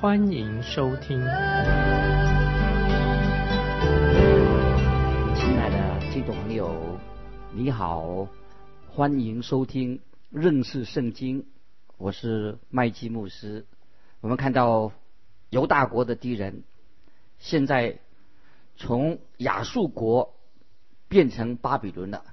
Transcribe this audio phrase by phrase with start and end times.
[0.00, 1.20] 欢迎收听。
[1.20, 1.28] 亲
[5.58, 6.98] 爱的听众朋友，
[7.52, 8.26] 你好，
[8.88, 10.00] 欢迎收听
[10.30, 11.44] 认识圣经。
[11.98, 13.66] 我是麦基牧师。
[14.22, 14.90] 我们看到
[15.50, 16.62] 犹大国的敌人
[17.38, 17.98] 现在
[18.76, 20.34] 从亚述国
[21.08, 22.24] 变成巴比伦了。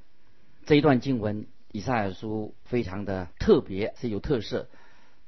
[0.66, 4.70] 这一段经文，以赛亚书非常的特别，是有特色。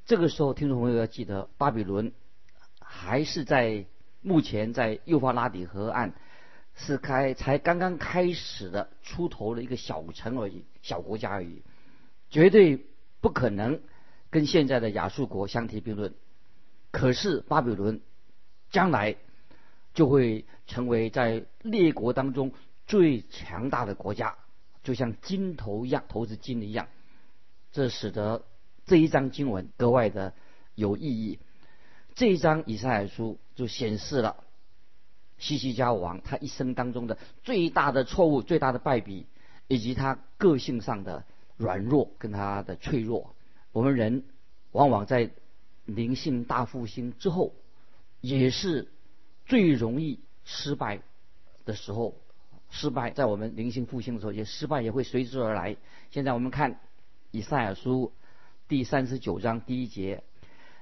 [0.06, 2.14] 这个时候，听众朋友要记得，巴比伦
[2.92, 3.86] 还是在
[4.22, 6.14] 目前在幼发拉底河岸
[6.76, 11.62] 是开才刚刚开始的出头的一个小城而已，小国家而已，
[12.32, 12.84] 绝对
[13.22, 13.80] 不可能。
[14.32, 16.14] 跟现在的亚述国相提并论，
[16.92, 18.00] 可是巴比伦
[18.70, 19.16] 将来
[19.96, 22.52] 就会成为在列国当中
[22.86, 24.36] 最强大的国家，
[24.84, 26.88] 就像金头一样，投资金一样。
[27.72, 28.46] 这使得
[28.86, 30.34] 这一章经文格外的
[30.76, 31.40] 有意义。
[32.20, 34.44] 这一章以赛亚书就显示了
[35.38, 39.26] 西西家王他一生当中的最大的错误、最大的败笔，
[39.70, 41.24] 以及他个性上的
[41.56, 43.34] 软弱跟他的脆弱。
[43.72, 44.26] 我们人
[44.74, 45.32] 往往在
[45.86, 47.54] 灵性大复兴之后，
[48.20, 48.90] 也是
[49.46, 51.02] 最容易失败
[51.64, 52.16] 的时候。
[52.70, 55.78] 失败在我们灵性复兴的时候，也失败也会随之而来。
[56.12, 56.82] 现在我们看
[57.32, 58.12] 以赛亚书
[58.68, 60.22] 第三十九章第一节：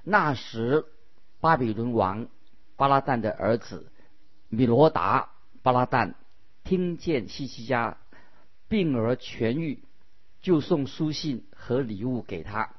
[0.02, 0.84] 那时
[1.40, 2.28] 巴比伦王
[2.76, 3.90] 巴拉旦的儿子
[4.48, 5.30] 米罗达
[5.62, 6.14] 巴拉旦
[6.64, 7.96] 听见西西家
[8.68, 9.82] 病而痊愈，
[10.40, 12.70] 就送书信和礼物给他。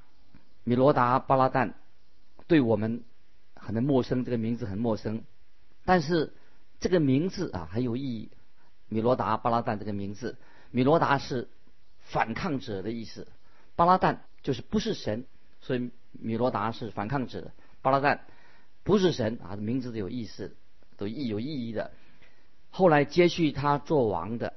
[0.63, 1.73] 米罗达巴拉旦
[2.47, 3.03] 对我们
[3.55, 5.23] 很陌生，这个名字很陌生，
[5.85, 6.33] 但是
[6.79, 8.29] 这个名字啊很有意义。
[8.87, 10.37] 米罗达巴拉旦这个名字，
[10.71, 11.47] 米罗达是
[11.99, 13.27] 反抗者的意思，
[13.75, 15.25] 巴拉旦就是不是神，
[15.61, 17.51] 所以米罗达是反抗者。
[17.81, 18.19] 巴拉旦
[18.89, 20.55] 不是神啊，名字都有意思，
[20.97, 21.91] 都意有意义的。
[22.71, 24.55] 后来接续他做王的，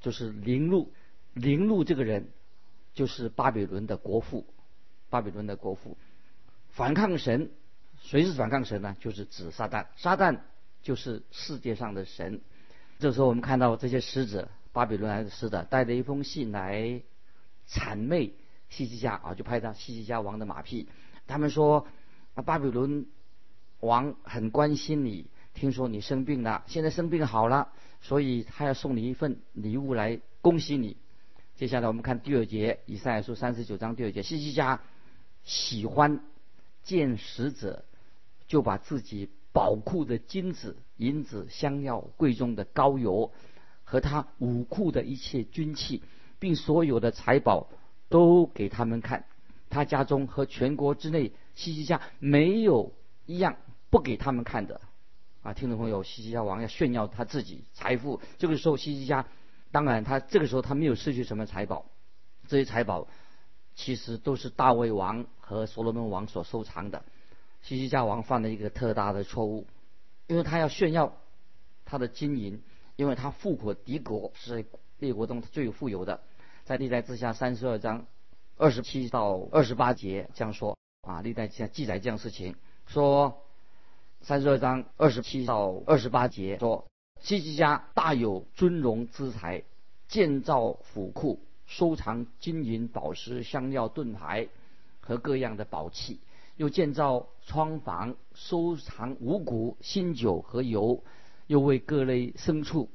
[0.00, 0.90] 就是林禄，
[1.34, 2.30] 林禄这个人
[2.94, 4.46] 就是巴比伦的国父。
[5.10, 5.98] 巴比伦的国父
[6.70, 7.50] 反抗神，
[8.00, 8.96] 谁是反抗神呢？
[9.00, 10.38] 就是指撒旦，撒旦
[10.82, 12.40] 就是世界上的神。
[13.00, 17.02] 这时候我们看到这些使者，巴比伦来的使者带着一封信来
[17.68, 18.32] 谄媚
[18.70, 20.88] 西西家啊，就拍他西西家王的马屁。
[21.26, 21.86] 他们说
[22.32, 23.04] 啊，巴比伦
[23.82, 27.68] 王很关心你，听说你生病了，现在生病好了，
[28.00, 30.96] 所以他要送你一份礼物来恭喜你。
[31.54, 34.80] 接下来我们看第二节，以赛亚书三十九章第二节，西西家。
[35.44, 36.20] 喜欢
[36.84, 37.84] 见使者，
[38.46, 43.32] 就把自己宝库的金子、银子、香料、贵重的膏油
[43.82, 46.00] 和他武库的一切军器，
[46.38, 47.68] 并所有的财宝
[48.08, 49.24] 都给他们看。
[49.68, 52.92] 他家中和全国之内，西西家没有
[53.26, 53.56] 一样
[53.92, 54.80] 不给他们看的。
[55.42, 58.20] 啊，听众朋友，西西家王要炫耀他自己财富。
[58.38, 59.26] 这个时候，西西家
[59.70, 61.84] 当然他这个时候他没有失去什么财宝，
[62.48, 63.06] 这些财宝。
[63.74, 67.02] 其实都是大卫王和所罗门王所收藏的。
[67.62, 69.66] 西西家王犯了一个特大的错误，
[70.26, 71.16] 因为他要炫耀
[71.86, 72.62] 他的金银，
[72.96, 74.66] 因为他富可敌国，是
[74.98, 76.20] 列国中最富有的。
[76.64, 78.04] 在历代之下三十二章
[78.58, 82.54] 二十七到二十八节这样说啊，历代记记载这样事情，
[82.86, 83.42] 说
[84.22, 86.86] 三十二章二十七到二十八节说，
[87.20, 89.64] 西西家大有尊荣之财，
[90.06, 91.40] 建造府库。
[91.66, 94.48] 收藏金银宝石、香料、盾牌
[95.00, 96.20] 和各样的宝器，
[96.56, 101.02] 又建造窗房，收藏五谷、新酒和油，
[101.46, 102.90] 又为各类牲畜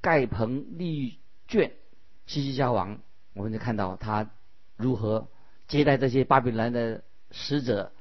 [0.00, 1.72] 盖棚立圈。
[2.26, 2.98] 西西家王，
[3.34, 4.30] 我们就看到他
[4.76, 5.28] 如何
[5.68, 7.92] 接待这些巴比伦的使者，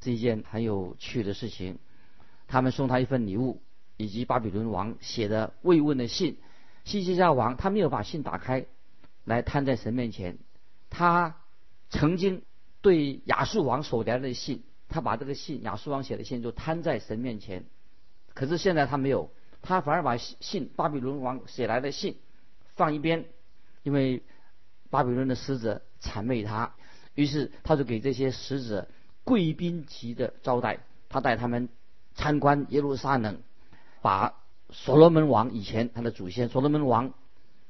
[0.00, 1.78] 是一件很有趣的事情。
[2.46, 3.62] 他们送他一份礼物，
[3.96, 6.38] 以及巴比伦王写的慰问的信。
[6.84, 8.66] 西西家王他没有把信打开。
[9.24, 10.38] 来摊在神面前，
[10.88, 11.34] 他
[11.90, 12.42] 曾经
[12.80, 17.64] 对亚述王所来的信，他把这个信亚述王写的信就摊在神面前。
[18.34, 19.32] 可是现在他没有，
[19.62, 22.18] 他反而把信巴比伦王写来的信
[22.76, 23.24] 放一边，
[23.82, 24.22] 因为
[24.90, 26.76] 巴比伦的使者谄媚他，
[27.16, 28.86] 于是他就给这些使者
[29.24, 30.78] 贵宾级的招待，
[31.08, 31.68] 他带他们
[32.16, 33.38] 参观耶路撒冷，
[34.02, 34.34] 把
[34.70, 37.14] 所罗门王以前他的祖先所罗门王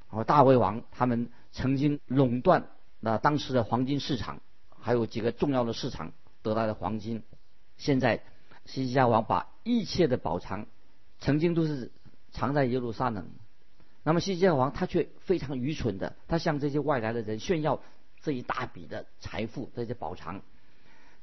[0.07, 2.69] 和大卫王他们曾经垄断
[3.01, 4.41] 那当时的黄金市场，
[4.81, 6.13] 还有几个重要的市场
[6.43, 7.23] 得来的黄金，
[7.77, 8.23] 现在
[8.65, 10.67] 西西家王把一切的宝藏
[11.19, 11.93] 曾经都是
[12.33, 13.29] 藏在耶路撒冷，
[14.03, 17.83] 那么西西家王他却非常愚蠢的，他向这些外来的人炫耀
[18.23, 20.41] 这一大笔的财富这些宝藏。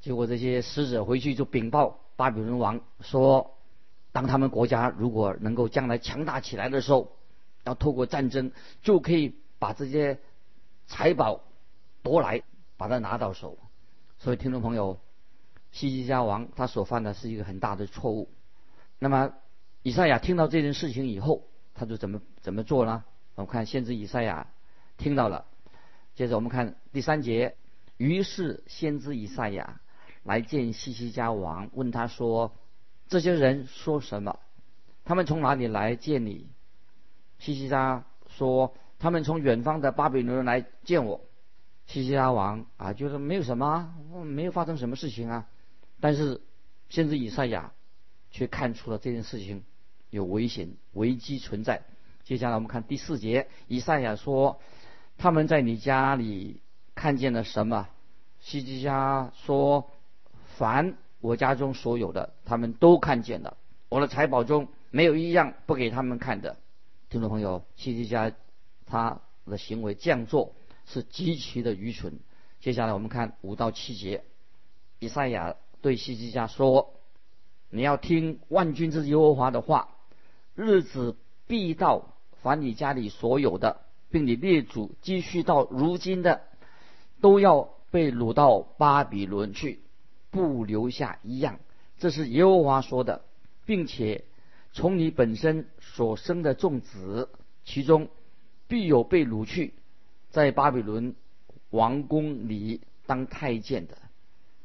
[0.02, 3.58] 结果这些使者回去就禀报巴比伦王说，
[4.12, 7.12] 当他们国家如果能够将来强大起来的时候，
[7.64, 8.52] 要透过战争
[8.82, 10.20] 就可以把这些
[10.86, 11.42] 财宝
[12.02, 12.44] 夺来，
[12.78, 13.58] 把它拿到手。
[14.20, 15.00] 所以听众朋友，
[15.72, 18.30] 西西家王他所犯的是一个很大的错误。
[19.00, 19.34] 那么
[19.82, 23.04] 以赛亚听到这件事情以后，他就怎么怎么做呢？
[23.36, 24.48] 我们看先知以赛亚
[24.98, 25.46] 听到了，
[26.14, 27.56] 接着我们看第三节，
[27.98, 29.80] 于是先知以赛亚。
[30.24, 32.54] 来见西西家王，问他说
[33.10, 34.40] ：“这些人说什么？
[35.04, 36.48] 他们从哪里来见你？”
[37.40, 41.20] 西西家说：“他们从远方的巴比伦来见我。”
[41.88, 43.94] 西西家王啊，就是没有什么，
[44.24, 45.50] 没有发生什么事情啊。
[46.00, 46.40] 但是
[46.88, 47.74] 先知以赛亚
[48.32, 49.66] 却看出了这件事情
[50.10, 51.84] 有危险、危机存在。
[52.24, 54.62] 接下来我们看第四节，以赛亚说
[55.20, 56.62] ：“他们在你家里
[56.96, 57.90] 看见了什么？”
[58.40, 59.90] 西西家说。
[60.58, 63.58] 凡我家中所有的，他们都看见了。
[63.90, 66.58] 我的财宝中没有一样不给他们看的。
[67.10, 68.32] 听众朋友，西西家
[68.86, 70.54] 他的行为这样做
[70.86, 72.20] 是极其的愚蠢。
[72.60, 74.24] 接下来我们看五到七节，
[75.00, 76.94] 以赛亚对西西家说
[77.70, 79.90] ：“你要听万军之耶和华的话，
[80.56, 81.16] 日子
[81.46, 86.42] 必到，凡你家里所有的，并你列祖积蓄到如今的，
[87.22, 89.80] 都要被掳到巴比伦去。”
[90.34, 91.60] 不留下一样，
[92.00, 93.24] 这是耶和华说的，
[93.66, 94.26] 并且
[94.72, 97.30] 从你本身所生的众子，
[97.64, 98.10] 其中
[98.68, 99.76] 必有被掳去，
[100.32, 101.14] 在巴比伦
[101.70, 103.96] 王宫里当太监的。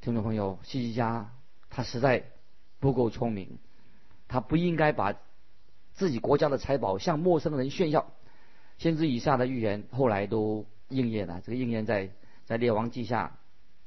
[0.00, 1.30] 听众朋友，西西家
[1.68, 2.24] 他实在
[2.80, 3.58] 不够聪明，
[4.26, 5.14] 他不应该把
[5.92, 8.10] 自己国家的财宝向陌生人炫耀。
[8.78, 12.08] 先知以下的预言后来都应验了，这个应验在
[12.46, 13.36] 在列王记下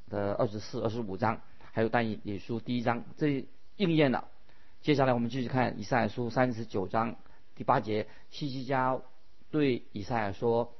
[0.09, 1.41] 的二十四、二十五章。
[1.73, 3.45] 还有但以理书第一章，这
[3.77, 4.27] 应验了。
[4.81, 7.15] 接下来我们继续看以赛亚书三十九章
[7.55, 8.99] 第八节，西西家
[9.51, 10.73] 对以赛亚说：“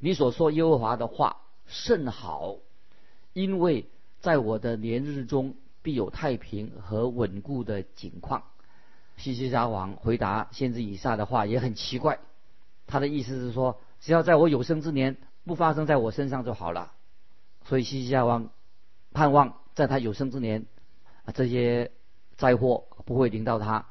[0.00, 2.56] 你所说耶和华的话甚好，
[3.32, 3.86] 因为
[4.20, 8.42] 在我的年日中必有太平和稳固的景况。”
[9.16, 12.18] 西西家王回答先知以撒的话也很奇怪，
[12.86, 16.92] 他的意思是说，只要在我有生之年不发生在我身上就好了。
[17.64, 18.50] 所以西西家王
[19.12, 19.54] 盼望。
[19.78, 20.66] 在他有生之年，
[21.24, 21.92] 啊，这些
[22.36, 23.86] 灾祸不会临到他，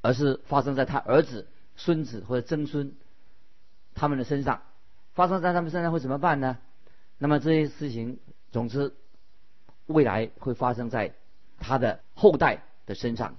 [0.00, 1.46] 而是发生在他儿子、
[1.76, 2.96] 孙子或者曾孙
[3.94, 4.62] 他们的身上。
[5.14, 6.58] 发生在他们身上会怎么办呢？
[7.18, 8.18] 那么这些事情，
[8.50, 8.92] 总之
[9.86, 11.14] 未来会发生在
[11.58, 13.36] 他的后代的身上。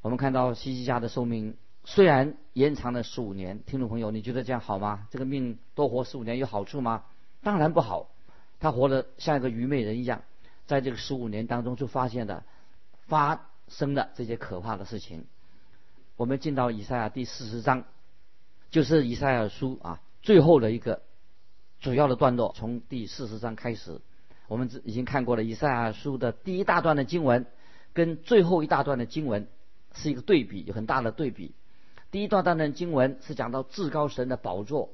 [0.00, 5.08] 我们看到西西家的寿命虽然延长了十五年，听众朋友，你觉得这样好吗？
[5.10, 7.02] 这个命多活十五年有好处吗？
[7.42, 8.10] 当然不好，
[8.60, 10.22] 他活得像一个愚昧人一样。
[10.66, 12.44] 在这个十五年当中，就发现了
[13.06, 15.26] 发生的这些可怕的事情。
[16.16, 17.84] 我们进到以赛亚第四十章，
[18.70, 21.02] 就是以赛亚书啊最后的一个
[21.80, 24.00] 主要的段落，从第四十章开始。
[24.48, 27.46] 我们已经看过了以赛亚书的第一大段的经文，
[27.92, 29.48] 跟最后一大段的经文
[29.94, 31.54] 是一个对比，有很大的对比。
[32.10, 34.90] 第一段段的经文是讲到至高神的宝座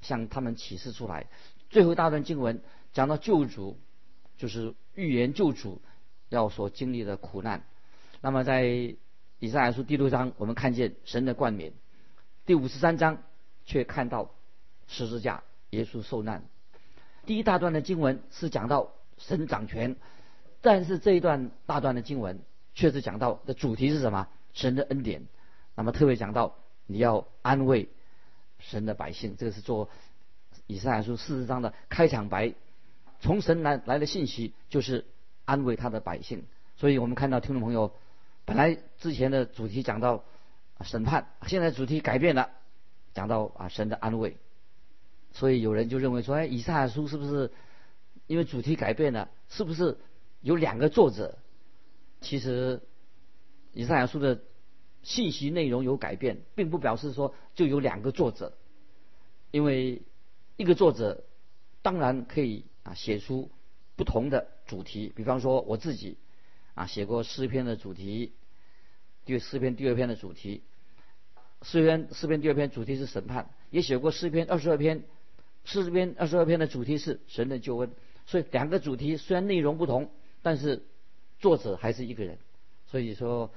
[0.00, 1.26] 向他们启示出来，
[1.70, 3.76] 最后一大段经文讲到救主。
[4.36, 5.80] 就是预言救主
[6.28, 7.64] 要所经历的苦难。
[8.20, 11.72] 那么在以赛亚书第六章，我们看见神的冠冕；
[12.46, 13.22] 第五十三章
[13.64, 14.30] 却看到
[14.86, 16.44] 十字架，耶稣受难。
[17.26, 19.96] 第一大段的经文是讲到神掌权，
[20.62, 22.40] 但是这一段大段的经文
[22.74, 24.28] 确实讲到的主题是什么？
[24.52, 25.26] 神的恩典。
[25.74, 27.88] 那么特别讲到你要安慰
[28.58, 29.90] 神的百姓，这个是做
[30.66, 32.54] 以赛亚书四十章的开场白。
[33.24, 35.06] 从神来来的信息就是
[35.46, 36.44] 安慰他的百姓，
[36.76, 37.94] 所以我们看到听众朋友，
[38.44, 40.24] 本来之前的主题讲到
[40.82, 42.50] 审判，现在主题改变了，
[43.14, 44.36] 讲到啊神的安慰，
[45.32, 47.50] 所以有人就认为说，哎，以赛亚书是不是
[48.26, 49.96] 因为主题改变了，是不是
[50.42, 51.38] 有两个作者？
[52.20, 52.82] 其实
[53.72, 54.42] 以赛亚书的
[55.02, 58.52] 信息内容有改变，并不表示说就有两个作者，
[59.50, 60.02] 因为
[60.58, 61.24] 一个作者
[61.80, 62.66] 当然可以。
[62.84, 63.50] 啊，写出
[63.96, 66.16] 不同的主题，比方说我自己
[66.74, 68.32] 啊写过诗篇的主题，
[69.24, 70.62] 第诗篇第二篇的主题。
[71.62, 75.02] 诗篇诗篇第二篇主题是审判，也写过诗篇二十二篇，
[75.64, 77.90] 诗篇二十二篇的主题是神的救恩。
[78.26, 80.10] 所以两个主题虽然内容不同，
[80.42, 80.82] 但是
[81.38, 82.38] 作者还是一个人。
[82.86, 83.50] 所以说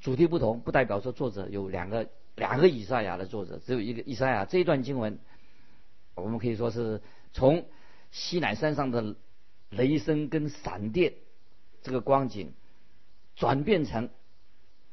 [0.00, 4.44] 主题不同，不代表说作者有两个两个以赛亚的作者，只有一个以赛亚。
[4.44, 5.18] 这一段经文，
[6.14, 7.66] 我们可以说是从
[8.10, 9.16] 西乃山上的
[9.70, 11.14] 雷声跟闪电
[11.82, 12.52] 这个光景，
[13.36, 14.10] 转变成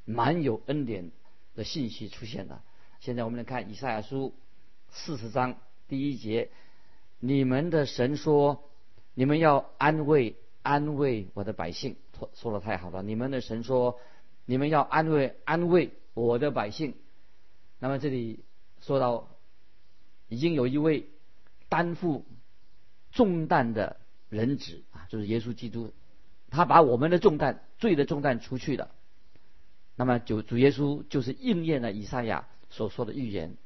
[0.06, 1.12] 满有恩典。
[1.58, 2.64] 的信息出现了。
[3.00, 4.36] 现在我们来看以赛亚书
[4.92, 5.58] 四十章
[5.88, 6.52] 第一节：
[7.20, 8.70] 你们的神说，
[9.16, 11.96] 你们要安慰安慰我的百姓。
[12.20, 13.02] 说说的太好了。
[13.02, 14.00] 你们的神说，
[14.46, 16.94] 你们要安慰安慰我的百姓。
[17.80, 18.44] 那么这里
[18.82, 19.28] 说到，
[20.28, 21.10] 已经有一位
[21.70, 22.24] 担负
[23.18, 23.98] 重担的
[24.30, 25.92] 人子啊，就是耶稣基督，
[26.52, 28.92] 他把我们的重担、罪的重担除去了。
[29.96, 33.58] 那么，主主耶稣就是应验了以赛亚所说的预言，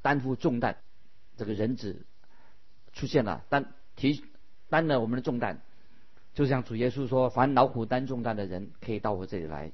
[0.00, 0.76] 担负重担，
[1.36, 2.06] 这个人子
[2.92, 4.22] 出现了，担提
[4.68, 5.60] 担了我们的重担，
[6.34, 9.72] 就像主耶稣说：“凡劳苦担重担的人，可以到我这里来，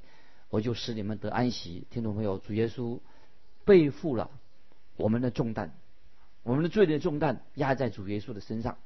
[0.49, 3.01] 我就使你们得安息。”听众朋友，主耶稣
[3.67, 4.31] 背负了
[4.97, 5.75] 我们的重担，
[6.43, 8.79] 我们的罪的重担压在主耶稣的身上，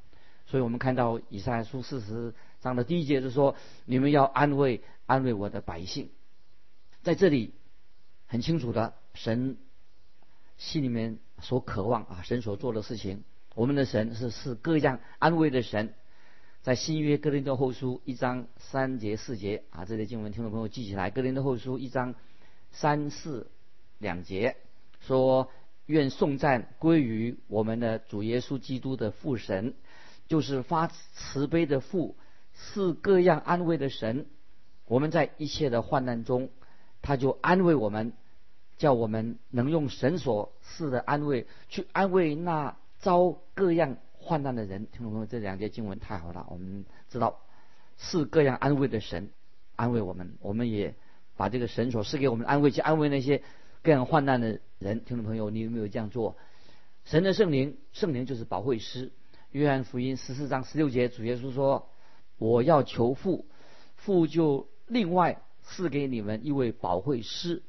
[0.46, 6.10] 所以我们看到以赛亚书四十章的第一节是说：“你们要安慰安慰我的百姓。”
[7.02, 7.52] 在这里，
[8.26, 9.56] 很清楚的，神
[10.56, 13.24] 心里面所渴望啊，神所做的事情，
[13.54, 15.94] 我们的神是是各样安慰的神。
[16.62, 21.10] 在新约哥林多后书一章三节四节啊，这些经文听众朋友记起来。
[21.10, 22.14] 哥林多后书一章
[22.70, 23.50] 三四
[23.98, 24.56] 两节
[25.00, 25.50] 说
[25.84, 29.74] ：“愿颂赞归于我们的主耶稣基督的父神，
[30.34, 32.16] 就是发慈悲的父，
[32.52, 34.26] 是各样安慰的神。
[34.86, 36.50] 我们在一切的患难中。”
[37.06, 38.14] 他就安慰我们，
[38.78, 44.86] 叫我们能用神所赐的安慰去安慰那遭各样患难的人。
[44.90, 46.46] 听众朋友，这两节经文太好了。
[46.48, 47.40] 我们知道
[47.98, 49.28] 是各样安慰的神
[49.76, 50.94] 安慰我们，我们也
[51.36, 53.42] 把这个神所赐给我们安慰去安慰那些
[53.82, 55.04] 各样患难的人。
[55.04, 56.36] 听众朋友，你有没有这样做？
[57.04, 59.12] 神的圣灵，圣灵就是保惠师。
[59.54, 61.88] 约翰福音十四章十六节，主耶稣说
[62.38, 63.46] ：“我要求父，
[63.94, 67.62] 父就另外。”赐给你们一位保惠师，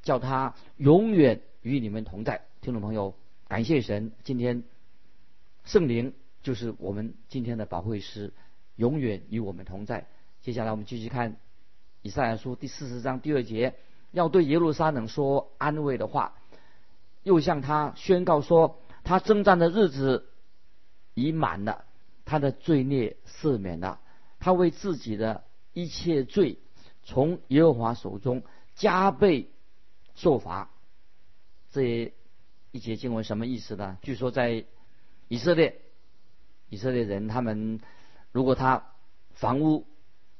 [0.00, 2.46] 叫他永远与你们同在。
[2.62, 3.14] 听众朋友，
[3.46, 4.64] 感谢神，今天
[5.64, 8.32] 圣灵就是我们今天的保惠师，
[8.76, 10.06] 永远与我们同在。
[10.40, 11.36] 接下来我们继续看
[12.00, 13.74] 以赛亚书第四十章第二节，
[14.12, 16.38] 要对耶路撒冷说安慰的话，
[17.22, 20.26] 又向他宣告说，他征战的日子
[21.16, 21.86] 已满了，
[22.26, 23.98] 他的罪孽赦免了，
[24.38, 25.42] 他为自己的
[25.72, 26.58] 一切罪。
[27.02, 28.42] 从耶和华手中
[28.74, 29.48] 加倍
[30.16, 30.70] 受罚，
[31.70, 32.12] 这
[32.72, 33.96] 一节经文什么意思呢？
[34.02, 34.64] 据说在
[35.28, 35.80] 以色列，
[36.68, 37.80] 以色列人他们
[38.32, 38.84] 如果他
[39.34, 39.86] 房屋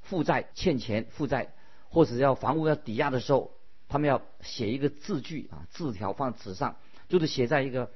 [0.02, 1.54] 负债欠钱负债，
[1.88, 3.52] 或者要房屋要抵押的时候，
[3.88, 6.76] 他们要写一个字据啊字条放纸上，
[7.08, 7.92] 就是写在一个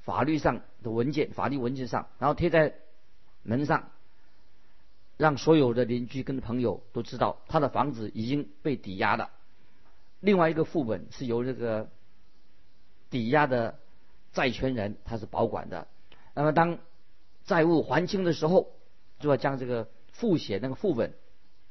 [0.00, 2.74] 法律上的文件法律文件上，然后贴在
[3.42, 3.90] 门上。
[5.16, 9.30] 让所有的邻居跟朋友都知道他的房子已经被抵押了。
[10.20, 11.90] 另外一个副本是由这个
[13.10, 13.80] 抵押的
[14.32, 15.88] 债权人他是保管的。
[16.34, 16.78] 那么当
[17.44, 18.70] 债务还清的时候，
[19.18, 21.12] 就要将这个复写那个副本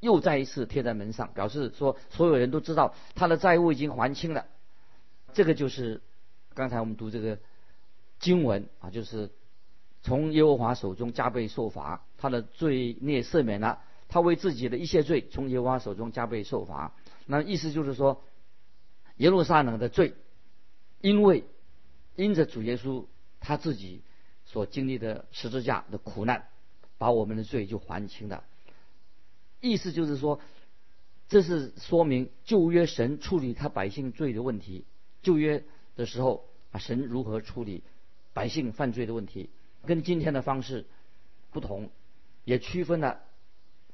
[0.02, 4.46] 又再一次贴在门上，表示说所有人都知道他的债务已经还清了。
[5.32, 6.02] 这个就是
[6.54, 7.40] 刚才我们读这个
[8.20, 9.32] 经文啊，就是。
[10.04, 16.94] 从耶和华手中加倍受罚，他的罪孽赦免了，他为自己的一切罪从耶和华手中加倍受罚。
[17.26, 18.24] 那意思就是说，
[19.18, 20.14] 耶路撒冷的罪，
[21.02, 21.44] 因为
[22.16, 23.06] 因着主耶稣
[23.42, 24.02] 他自己
[24.46, 26.48] 所经历的十字架的苦难，
[26.98, 28.46] 把我们的罪就还清了。
[29.60, 30.40] 意思就是说，
[31.28, 34.86] 这是说明旧约神处理他百姓罪的问题。
[35.22, 35.66] 旧约
[35.98, 37.84] 的时候啊，神如何处理
[38.38, 39.50] 百姓犯罪的问题？
[39.84, 40.86] 跟今天的方式
[41.50, 41.89] 不同，
[42.46, 43.20] 也区分了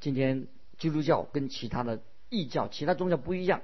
[0.02, 0.48] 今天
[0.78, 3.62] 基督教跟其他的异教、其他宗教不一样，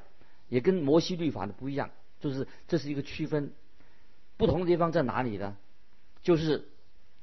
[0.47, 3.51] 也跟摩西律法的不一样，就是这是一个区分。
[4.37, 5.57] 不同的地方在哪里呢？
[6.23, 6.69] 就是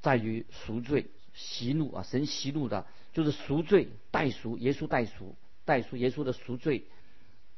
[0.03, 2.85] 在于赎罪、息怒啊，神息怒的，
[3.15, 5.35] 就是赎罪、代赎，耶稣代赎、
[5.65, 6.85] 代赎耶稣的赎罪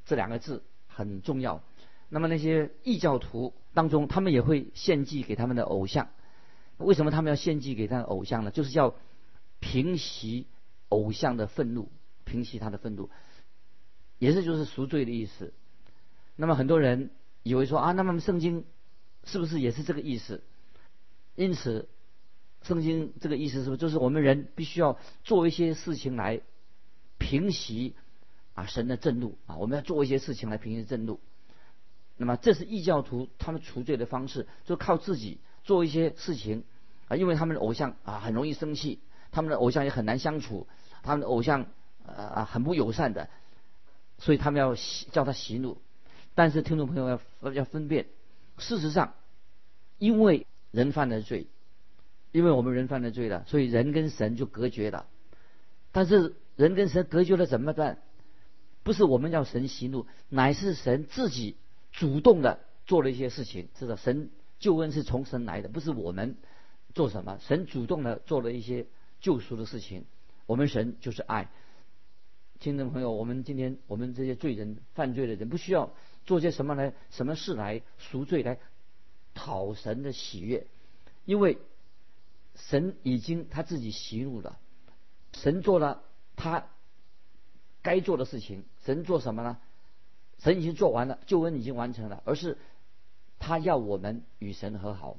[0.07, 1.61] 这两个字很重要。
[2.09, 6.09] 那么那些异教徒当中，他们也会献祭给他们的偶像。
[6.79, 8.51] 为什么他们要献祭给他的偶像呢？
[8.51, 8.95] 就是要
[9.61, 10.47] 平息
[10.89, 11.91] 偶像的愤怒，
[12.25, 13.11] 平息他的愤怒。
[14.19, 15.53] 也是就是赎罪的意思。
[16.37, 17.11] 那么很多人
[17.43, 18.65] 以为说啊，那么圣经
[19.25, 20.43] 是不是也是这个意思？
[21.35, 21.89] 因此，
[22.63, 26.41] 圣经这个意思是不是就是我们人必须要做一些事情来
[27.19, 27.95] 平息
[28.55, 29.57] 啊神的震怒啊？
[29.57, 31.21] 我们要做一些事情来平息震怒。
[32.19, 36.65] 那么这是异教徒他们除罪的方式，就靠自己做一些事情
[37.07, 38.99] 啊，因为他们的偶像啊很容易生气，
[39.31, 40.67] 他们的偶像也很难相处，
[41.03, 41.67] 他们的偶像
[42.05, 43.31] 啊很不友善的，
[44.19, 44.75] 所以他们要
[45.13, 45.79] 叫他息怒。
[46.35, 48.07] 但是听众朋友要要分辨，
[48.59, 49.15] 事实上，
[49.99, 51.47] 因为人犯了罪，
[52.33, 55.07] 因为我们人犯了罪了，所以人跟神就隔绝了。
[55.93, 57.99] 但是人跟神隔绝了怎么办？
[58.83, 61.57] 不是我们要神息怒，乃是神自己。
[61.99, 66.37] 主动的做了一些事情，知道神救恩是从神来的，不是我们
[66.95, 67.41] 做什么。
[67.41, 68.87] 神主动的做了一些
[69.21, 70.05] 救赎的事情。
[70.47, 71.51] 我们神就是爱。
[72.61, 75.93] 听众朋友，我们今天我们这些罪人、犯罪的人，不需要
[76.25, 78.61] 做些什么来、什么事来赎罪、来
[79.35, 80.69] 讨神的喜悦，
[81.25, 81.59] 因为
[82.55, 84.57] 神已经他自己息怒了。
[85.33, 86.05] 神做了
[86.37, 86.69] 他
[87.83, 88.63] 该做的事情。
[88.85, 89.59] 神做什么呢？
[90.39, 92.59] 神已经做完了，救恩已经完成了，而是
[93.39, 95.17] 他要我们与神和好，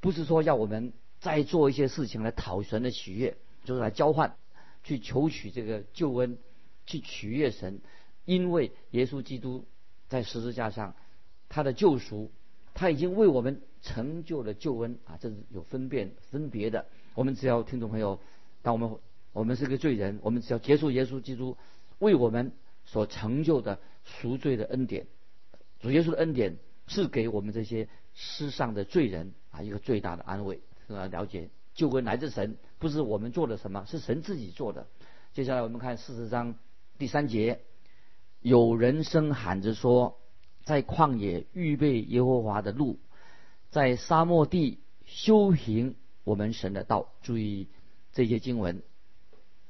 [0.00, 4.36] 不是说要我们再做一些事情来讨神的喜悦，就是来交换，
[4.84, 6.38] 去求取这个救恩，
[6.86, 7.80] 去取悦神。
[8.24, 9.64] 因为耶稣基督
[10.08, 10.94] 在十字架上，
[11.48, 12.30] 他的救赎，
[12.72, 16.86] 他已经为我们成就了救恩啊，这是有分辨分别的。
[17.14, 18.20] 我们只要听众朋友，
[18.62, 18.96] 当我们
[19.32, 21.56] 我们是个罪人，我们只要接受耶稣基督
[21.98, 22.52] 为我们
[22.84, 23.80] 所成就的。
[24.04, 25.06] 赎罪的恩典，
[25.80, 26.56] 主耶稣的恩典
[26.86, 30.60] 是给我们这些世上的罪人啊一个最大的安慰。
[30.86, 34.86] 是啊，了解救恩来自神，不是我们做的什么，是神自己做的。
[35.32, 36.56] 接下来我们看四十章
[36.98, 37.60] 第三节，
[38.40, 40.18] 有人声喊着说，
[40.64, 42.98] 在旷野预备耶和华的路，
[43.70, 47.12] 在沙漠地修行我们神的道。
[47.22, 47.68] 注意
[48.12, 48.82] 这些经文。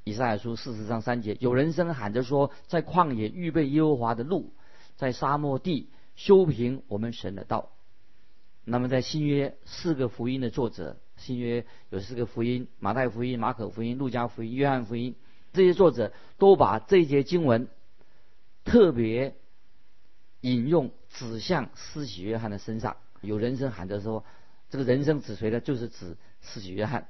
[0.03, 4.53] 以赛亚书四十章三节，有人声喊着说，在旷野预备耶和华的路，
[4.95, 7.69] 在沙漠地修平我们神的道。
[8.65, 15.15] 那么在新约四个福音的作者，新约有四个福音：马太福音、马可福音、路加福音、约翰福音。
[15.53, 17.67] 这些作者都把这节经文
[18.65, 19.35] 特别
[20.41, 22.97] 引用，指向施洗约翰的身上。
[23.21, 24.25] 有人声喊着说，
[24.69, 25.61] 这个人声指谁呢？
[25.61, 27.07] 就是指施洗约翰。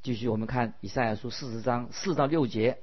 [0.00, 2.78] 继续，我们看以赛亚书四十章四到六节：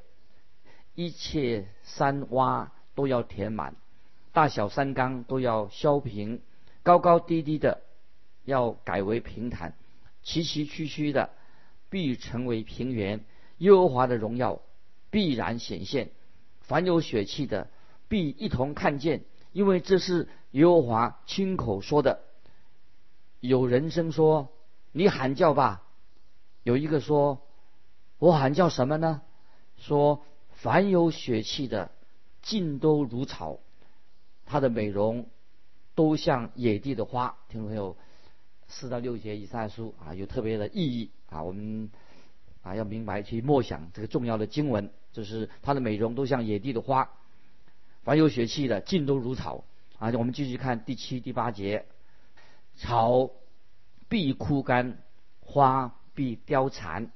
[0.95, 3.75] 一切山洼都要填满，
[4.33, 6.41] 大小山冈都要削平，
[6.83, 7.81] 高高低低的
[8.43, 9.75] 要改为平坦，
[10.23, 11.29] 崎崎岖岖的
[11.89, 13.23] 必成为平原。
[13.59, 14.61] 耶和华的荣耀
[15.09, 16.09] 必然显现，
[16.59, 17.69] 凡有血气的
[18.09, 19.23] 必一同看见，
[19.53, 22.19] 因为这是耶和华亲口说的。
[23.39, 24.49] 有人声说
[24.91, 25.83] ：“你喊叫吧。”
[26.65, 27.43] 有一个说
[28.17, 29.21] ：“我喊叫什么呢？
[29.77, 31.91] 说凡有血气的，
[32.41, 33.59] 尽都如草，
[34.47, 35.29] 它的美容
[35.93, 37.95] 都像野地的花。”听众朋友，
[38.67, 41.43] 四到六节以上书啊，有特别的意义啊。
[41.43, 41.91] 我们
[42.63, 47.11] 啊要明白去默想这个重要的经文，就是它的美容都像野地的花。
[48.01, 49.63] 凡有血气的，尽都如草
[49.99, 50.09] 啊。
[50.17, 51.85] 我们继续看第七、第八节：
[52.75, 53.29] 草
[54.09, 54.97] 必枯干，
[55.41, 55.95] 花。
[56.15, 57.11] 必凋残，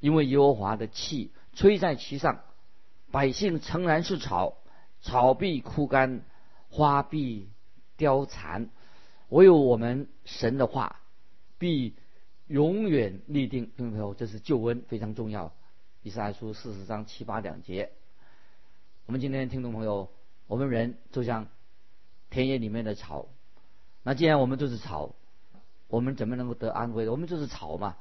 [0.00, 2.40] 因为耶和华的气吹在其上，
[3.10, 4.58] 百姓诚然是草，
[5.00, 6.22] 草必枯干，
[6.68, 7.48] 花必
[7.96, 8.68] 凋残，
[9.28, 11.00] 唯有我们神的话
[11.58, 11.94] 必
[12.48, 13.70] 永远立定。
[13.76, 15.52] 听众朋友，这是救恩非常重要。
[16.02, 17.92] 以赛亚书四十章七八两节。
[19.06, 20.10] 我们今天听众朋友，
[20.46, 21.46] 我们人就像
[22.30, 23.26] 田野里面的草，
[24.02, 25.14] 那既然我们都是草，
[25.88, 27.08] 我们怎么能够得安慰？
[27.08, 27.96] 我们就是草嘛。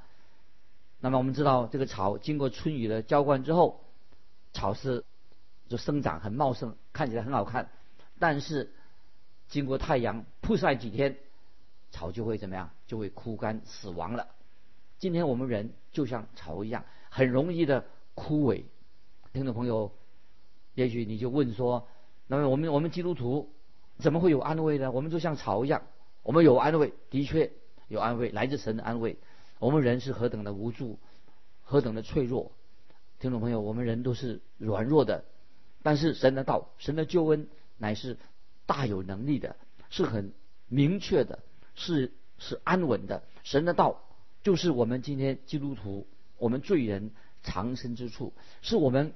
[1.01, 3.81] 那么我们知道，这个草经过春雨的浇灌之后，
[4.51, 5.05] 草是
[5.67, 7.69] 就生长很茂盛，看起来很好看。
[8.19, 8.73] 但是
[9.47, 11.17] 经过太阳曝晒几天，
[11.89, 12.71] 草就会怎么样？
[12.85, 14.27] 就会枯干死亡了。
[14.97, 18.65] 今天我们人就像草一样，很容易的枯萎。
[19.31, 19.93] 听众朋友，
[20.73, 21.87] 也许你就问说：
[22.27, 23.53] 那么我们我们基督徒
[23.99, 24.91] 怎么会有安慰呢？
[24.91, 25.83] 我们就像草一样，
[26.23, 27.53] 我们有安慰，的确
[27.87, 29.17] 有安慰，来自神的安慰。
[29.59, 30.97] 我们人是何等的无助，
[31.63, 32.53] 何等的脆弱，
[33.19, 35.25] 听众朋友，我们人都是软弱的，
[35.83, 38.17] 但是神的道，神的救恩乃是
[38.65, 39.57] 大有能力的，
[39.89, 40.31] 是很
[40.67, 41.39] 明确的，
[41.75, 43.23] 是是安稳的。
[43.43, 44.01] 神的道
[44.43, 47.11] 就是我们今天基督徒，我们罪人
[47.43, 49.13] 藏身之处，是我们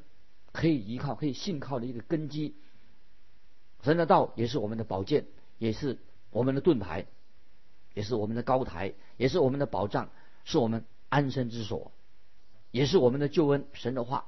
[0.51, 2.53] 可以依靠、可以信靠的一个根基。
[3.81, 5.25] 神的道也是我们的宝剑，
[5.57, 5.99] 也是
[6.31, 7.05] 我们的盾牌，
[7.93, 10.09] 也是我们的高台，也是我们的保障，
[10.43, 11.91] 是我们安身之所，
[12.71, 13.65] 也是我们的救恩。
[13.73, 14.25] 神的话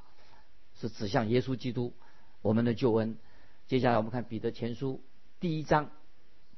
[0.79, 1.93] 是指向耶稣基督，
[2.41, 3.17] 我们的救恩。
[3.67, 5.01] 接下来我们看彼得前书
[5.39, 5.89] 第一章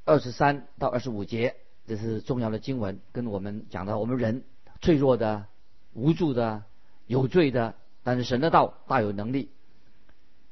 [0.04, 4.43] 二十三到二十五节，这是重要的经文，跟我们讲到我们人
[4.82, 5.46] 脆弱的、
[5.93, 6.63] 无助的、
[7.06, 9.50] 有罪的，但是神的道大有能力。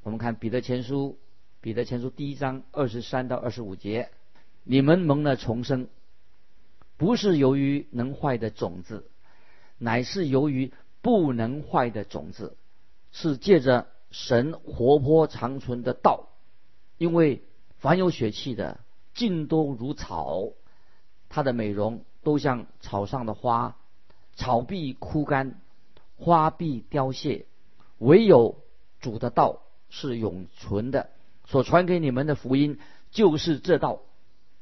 [0.04, 1.18] 我们看彼得前书，
[1.62, 4.12] 彼得前书第一章二十三到二十五节：
[4.64, 5.90] 你们蒙了重生，
[6.98, 9.06] 不是由于能坏的种子，
[9.78, 12.56] 乃是由于不能坏的种子，
[13.12, 16.30] 是借着神活泼长存的道。
[16.98, 17.44] 因为
[17.80, 18.80] 凡有血气的，
[19.14, 20.52] 尽都如草，
[21.28, 23.76] 它的美容都像草上的花，
[24.36, 25.60] 草必枯干，
[26.18, 27.46] 花必凋谢，
[27.98, 28.56] 唯有
[29.02, 31.10] 主的道是永存的。
[31.46, 32.80] 所传给你们的福音
[33.12, 34.00] 就是这道。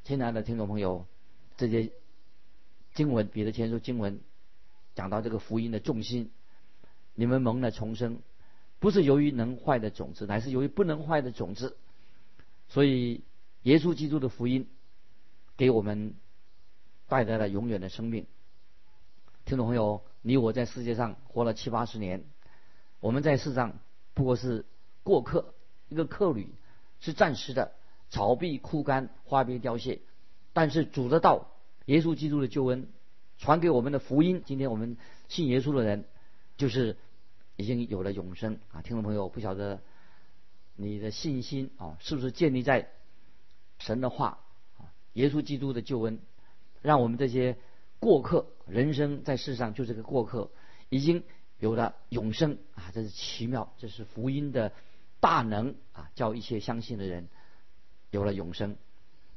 [0.02, 1.06] 亲爱的听众朋友，
[1.56, 1.92] 这些
[2.94, 4.20] 经文，彼得前书经文
[4.94, 6.30] 讲到这个福音的重心，
[7.14, 8.20] 你们蒙了重生，
[8.78, 11.76] 不是由于能坏的种子，乃是由于不能坏的种子。
[12.68, 13.24] 所以，
[13.62, 14.68] 耶稣基督的福音
[15.56, 16.14] 给我们
[17.08, 18.26] 带来了永远的生命。
[19.44, 22.24] 听众朋友，你我在世界上活了七八十年，
[23.00, 23.78] 我们在世上
[24.14, 24.64] 不过是
[25.02, 25.54] 过客，
[25.88, 26.54] 一个客旅，
[27.00, 27.72] 是暂时的，
[28.08, 30.00] 草必枯干，花必凋谢。
[30.52, 31.50] 但是主的道，
[31.86, 32.88] 耶稣基督的救恩，
[33.38, 34.96] 传给我们的福音，今天我们
[35.28, 36.04] 信耶稣的人，
[36.56, 36.96] 就是
[37.56, 38.82] 已经有了永生啊！
[38.82, 39.80] 听众朋友，不晓得。
[40.76, 42.88] 你的信心啊，是不是建立在
[43.78, 44.40] 神的话
[44.76, 44.90] 啊？
[45.12, 46.18] 耶稣基督的救恩，
[46.82, 47.56] 让我们这些
[48.00, 50.50] 过客，人生在世上就是个过客，
[50.88, 51.22] 已经
[51.60, 52.90] 有了永生啊！
[52.92, 54.72] 这是奇妙，这是福音的
[55.20, 56.10] 大能啊！
[56.16, 57.28] 叫一切相信的人
[58.10, 58.76] 有了永生。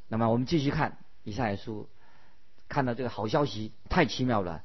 [0.08, 1.88] 那么我们继续看以赛亚书，
[2.68, 4.64] 看到这个好消息，太奇妙了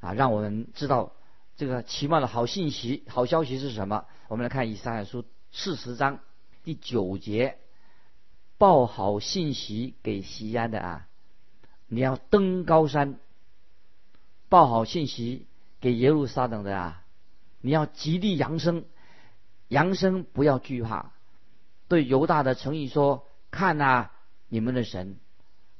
[0.00, 0.12] 啊！
[0.12, 1.12] 让我们知道
[1.56, 4.06] 这个奇妙的好信息、好消息是什么？
[4.28, 5.24] 我们来看以赛亚书。
[5.56, 6.18] 四十章
[6.64, 7.58] 第九节，
[8.58, 11.06] 报好信息给西安的啊！
[11.86, 13.20] 你要登高山，
[14.48, 15.46] 报好信息
[15.80, 17.04] 给耶路撒冷的啊！
[17.60, 18.84] 你要极力扬声，
[19.68, 21.12] 扬声不要惧怕。
[21.86, 24.10] 对犹大的诚意说：看呐，
[24.48, 25.20] 你们的神！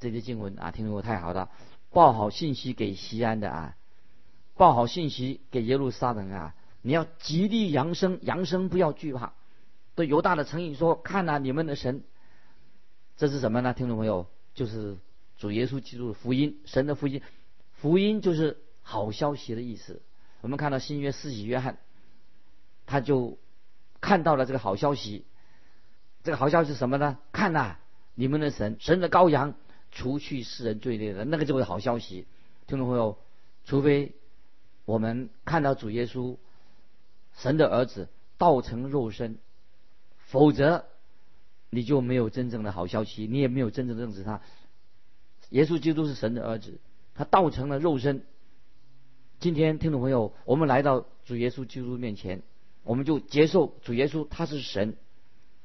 [0.05, 1.49] 这些经文啊，听说太好了。
[1.91, 3.75] 报好信息给西安的啊，
[4.55, 6.53] 报好信息给耶路撒冷啊！
[6.83, 9.33] 你要极力扬声，扬声不要惧怕。
[9.95, 12.03] 对犹大的诚意说：“看呐，你们的神，
[13.17, 13.73] 这是什么呢？
[13.73, 14.97] 听众朋友，就是
[15.37, 17.23] 主耶稣基督的福音，神的福音，
[17.73, 20.03] 福音就是好消息的意思。
[20.41, 21.79] 我们看到新约四喜约翰，
[22.85, 23.39] 他就
[24.01, 25.25] 看到了这个好消息。
[26.23, 27.17] 这个好消息是什么呢？
[27.31, 27.77] 看呐，
[28.13, 29.55] 你们的神，神的羔羊，
[29.95, 32.27] 除去世人罪孽的那个就是好消息。
[32.67, 33.17] 听众朋友，
[33.63, 34.13] 除非
[34.85, 36.37] 我们看到主耶稣，
[37.37, 39.39] 神的儿子，道成肉身。”
[40.27, 40.85] 否则，
[41.69, 44.41] 你就没有真正的好消息，你也没有真正认识他。
[45.49, 46.79] 耶稣基督是神的儿子，
[47.13, 48.23] 他道成了肉身。
[49.39, 52.41] 今天，听众朋友，我们来到主耶稣基督面前，
[52.83, 54.97] 我们就接受主耶稣，他是神，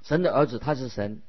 [0.03, 1.23] 神的儿子，他是神，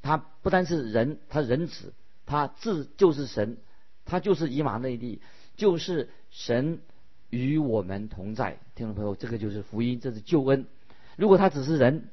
[0.00, 1.92] 他不单是人，他人子，
[2.28, 3.56] 他自就是神，
[4.04, 5.22] 他就是以马内利，
[5.56, 6.82] 就是神
[7.30, 8.58] 与我们同在。
[8.74, 10.66] 听众朋友，这个就是福音，这是救恩。
[11.16, 12.10] 如果他只是人，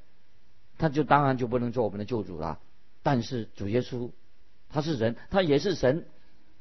[0.77, 2.59] 他就当然就不能做我们的救主了，
[3.03, 4.11] 但是主耶稣，
[4.69, 6.07] 他是人，他也是神，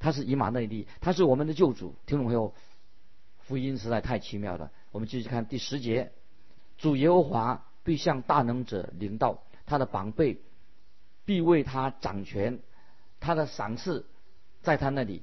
[0.01, 1.95] 他是以马内利，他是我们的救主。
[2.07, 2.55] 听众朋友，
[3.39, 4.73] 福音实在太奇妙了。
[4.91, 6.11] 我们继续看第十节，
[6.77, 10.41] 主耶和华必向大能者领导，他的宝贝
[11.25, 12.59] 必为他掌权，
[13.25, 14.05] 他的赏赐
[14.61, 15.23] 在他那里，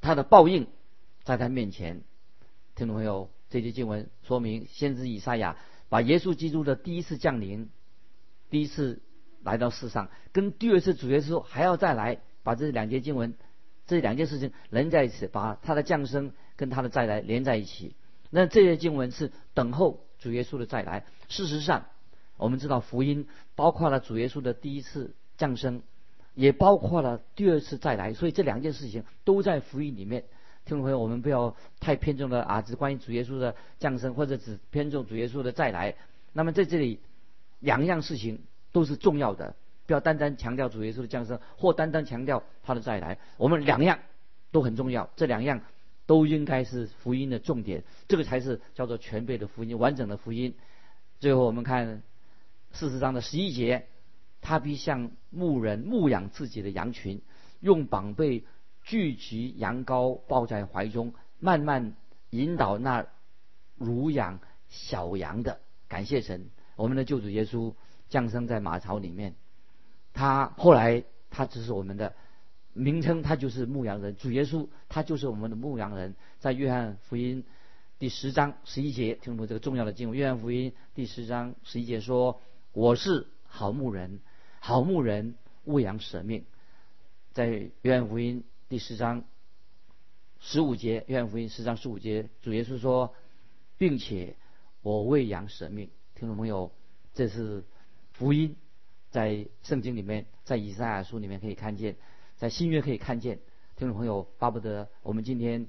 [0.00, 0.66] 他的报应
[1.22, 2.00] 在他面前。
[2.74, 5.58] 听众朋友，这节经文说明先知以赛亚
[5.90, 7.68] 把耶稣基督的第一次降临。
[8.48, 9.02] 第一次
[9.42, 13.34] 来到世上，跟第二次主耶稣还要再来，把这两节经文，
[13.86, 17.94] 这两件事情连在一起，把他的降生跟他的再来连在一起。
[18.30, 21.04] 那这些经文是等候主耶稣的再来。
[21.28, 21.84] 事实上，
[22.38, 25.82] 我们知道福音包括了主耶稣的第一次降生，
[26.40, 30.24] 也包括了第二次再来，所以这两件事情都在福音里面。
[30.64, 35.94] 听众朋友，我们不要太偏重了啊，只关于主耶稣的降生，或者只偏重主耶稣的再来。
[36.32, 37.00] 那么在这里。
[37.62, 38.40] 两样事情
[38.72, 43.18] 都是重要的，不要单单强调主耶稣的降生，或单单强调他的再来。
[43.36, 43.98] 我们两样
[44.50, 45.60] 都很重要，这两样
[46.06, 50.54] 都应该是福音的重点，这个才是叫做全备的福音、完整的福音。
[51.18, 52.02] 最后我们看
[52.72, 53.84] 四十章的十一节，
[54.40, 57.22] 他必像牧人牧养自己的羊群，
[57.60, 58.44] 用膀背
[58.82, 61.94] 聚集羊羔抱在怀中，慢慢
[62.30, 63.06] 引导那
[63.76, 65.60] 乳养小羊的。
[65.88, 67.74] 感谢神，我们的救主耶稣
[68.08, 69.34] 降生在马槽里面，
[70.14, 72.14] 他后来他只是我们的
[72.72, 74.16] 名称，他就是牧羊人。
[74.16, 77.44] 主耶稣他就是我们的牧羊人，在约翰福音
[77.98, 80.16] 第十章十一节，听懂这个重要的经文。
[80.16, 82.40] 约翰福音第十章十一节说
[82.72, 84.20] ：“我是好牧人。”
[84.62, 86.44] 好牧人喂养舍命，
[87.32, 89.24] 在约翰福音第十章
[90.38, 93.14] 十五节，约翰福音十章十五节，主耶稣说，
[93.78, 94.36] 并且
[94.82, 95.88] 我喂养舍命。
[96.14, 96.72] 听众朋友，
[97.14, 97.64] 这是
[98.12, 98.54] 福音，
[99.10, 101.96] 在圣经里面，在以赛亚书里面可以看见，
[102.36, 103.40] 在新约可以看见。
[103.76, 105.68] 听众朋友，巴不得我们今天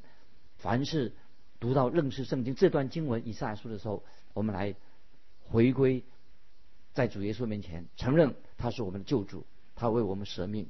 [0.57, 1.13] 凡是
[1.61, 4.75] 读到认识圣经这段经文以赛亚书的时候，我们来
[5.45, 6.03] 回归。
[6.93, 10.67] 在主耶稣面前承认他是我们的救主，他为我们舍命，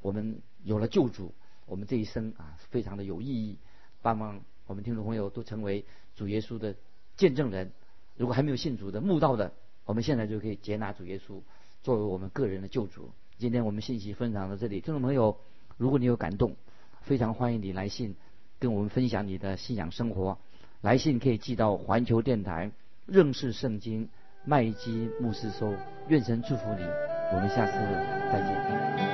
[0.00, 1.34] 我们有了救主，
[1.66, 3.58] 我们这一生啊非常的有意义。
[4.02, 5.84] 盼望我们听众朋友都成为
[6.14, 6.76] 主耶稣的
[7.16, 7.72] 见证人。
[8.16, 9.52] 如果还没有信主的慕道的，
[9.84, 11.40] 我们现在就可以接纳主耶稣
[11.82, 13.10] 作为我们个人的救主。
[13.38, 15.38] 今天我们信息分享到这里，听众朋友，
[15.76, 16.56] 如果你有感动，
[17.02, 18.14] 非常欢迎你来信
[18.58, 20.38] 跟我们分享你的信仰生活。
[20.80, 22.70] 来信可以寄到环球电台
[23.06, 24.08] 认识圣经。
[24.44, 25.74] 麦基牧师说
[26.08, 26.84] ：“愿神祝福你，
[27.32, 27.72] 我们下次
[28.32, 29.09] 再见。”